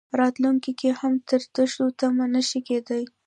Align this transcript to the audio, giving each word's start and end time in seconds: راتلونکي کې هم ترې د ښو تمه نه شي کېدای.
راتلونکي 0.19 0.71
کې 0.79 0.89
هم 0.99 1.13
ترې 1.27 1.47
د 1.55 1.57
ښو 1.73 1.85
تمه 1.99 2.25
نه 2.33 2.41
شي 2.49 2.59
کېدای. 2.67 3.03